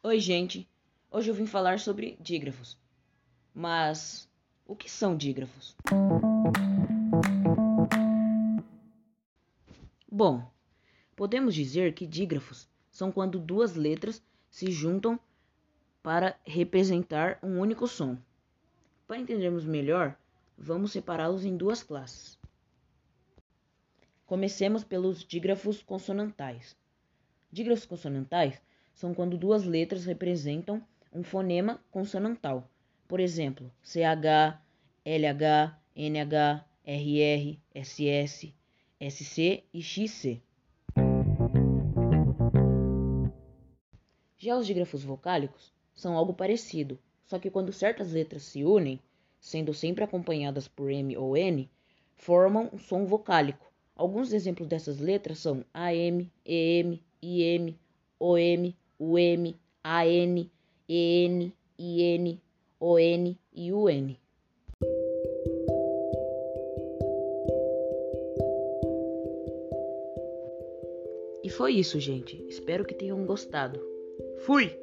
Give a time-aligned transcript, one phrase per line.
[0.00, 0.68] Oi, gente.
[1.10, 2.78] Hoje eu vim falar sobre dígrafos.
[3.52, 4.30] Mas
[4.64, 5.76] o que são dígrafos?
[10.08, 10.48] Bom,
[11.16, 15.18] podemos dizer que dígrafos são quando duas letras se juntam
[16.00, 18.16] para representar um único som.
[19.04, 20.16] Para entendermos melhor,
[20.56, 22.38] vamos separá-los em duas classes.
[24.24, 26.76] Comecemos pelos dígrafos consonantais.
[27.50, 28.62] Dígrafos consonantais
[28.98, 30.82] são quando duas letras representam
[31.12, 32.68] um fonema consonantal.
[33.06, 34.58] Por exemplo, CH,
[35.04, 38.52] LH, NH, RR, SS,
[39.00, 40.42] SC e XC.
[44.36, 48.98] Já os dígrafos vocálicos são algo parecido, só que quando certas letras se unem,
[49.38, 51.70] sendo sempre acompanhadas por M ou N,
[52.16, 53.64] formam um som vocálico.
[53.94, 57.78] Alguns exemplos dessas letras são AM, EM, IM,
[58.18, 60.50] OM, UM, AN,
[60.88, 62.40] EN, IN,
[62.80, 64.16] ON e UN.
[71.44, 72.36] E foi isso, gente.
[72.48, 73.80] Espero que tenham gostado.
[74.40, 74.76] Fui!